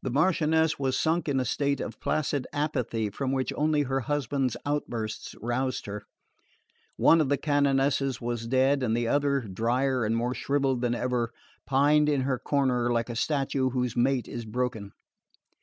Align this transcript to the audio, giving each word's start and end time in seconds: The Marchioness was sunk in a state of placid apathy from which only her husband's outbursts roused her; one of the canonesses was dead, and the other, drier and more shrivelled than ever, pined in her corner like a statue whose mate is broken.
The 0.00 0.08
Marchioness 0.08 0.78
was 0.78 0.98
sunk 0.98 1.28
in 1.28 1.38
a 1.38 1.44
state 1.44 1.78
of 1.78 2.00
placid 2.00 2.46
apathy 2.54 3.10
from 3.10 3.32
which 3.32 3.52
only 3.54 3.82
her 3.82 4.00
husband's 4.00 4.56
outbursts 4.64 5.34
roused 5.42 5.84
her; 5.84 6.06
one 6.96 7.20
of 7.20 7.28
the 7.28 7.36
canonesses 7.36 8.18
was 8.18 8.46
dead, 8.46 8.82
and 8.82 8.96
the 8.96 9.08
other, 9.08 9.40
drier 9.42 10.06
and 10.06 10.16
more 10.16 10.34
shrivelled 10.34 10.80
than 10.80 10.94
ever, 10.94 11.32
pined 11.66 12.08
in 12.08 12.22
her 12.22 12.38
corner 12.38 12.90
like 12.90 13.10
a 13.10 13.14
statue 13.14 13.68
whose 13.68 13.94
mate 13.94 14.26
is 14.26 14.46
broken. 14.46 14.92